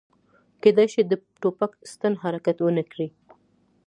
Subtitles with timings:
[0.61, 3.07] کیدای شي د ټوپک ستن حرکت ونه کړي